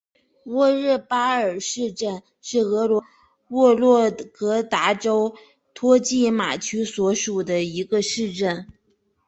[0.45, 3.05] 沃日巴尔市镇是俄罗斯联
[3.51, 5.35] 邦沃洛格达州
[5.75, 8.65] 托季马区所属的一个市镇。